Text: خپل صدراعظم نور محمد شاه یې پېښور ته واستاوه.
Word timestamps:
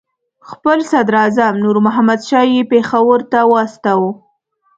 خپل 0.49 0.77
صدراعظم 0.91 1.53
نور 1.63 1.75
محمد 1.85 2.19
شاه 2.29 2.45
یې 2.53 2.61
پېښور 2.71 3.19
ته 3.31 3.39
واستاوه. 3.51 4.11